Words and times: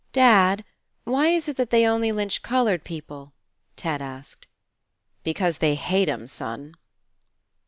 "Dad, 0.13 0.65
why 1.03 1.27
is 1.27 1.47
it 1.47 1.57
that 1.57 1.69
they 1.69 1.85
only 1.85 2.11
lynch 2.11 2.41
coloured 2.41 2.83
people?" 2.83 3.33
Ted 3.75 4.01
asked. 4.01 4.47
"Because 5.21 5.59
they 5.59 5.75
hate 5.75 6.09
'em, 6.09 6.25
son." 6.25 6.73